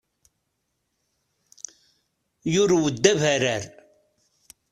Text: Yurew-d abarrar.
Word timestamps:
Yurew-d 2.53 3.03
abarrar. 3.11 3.63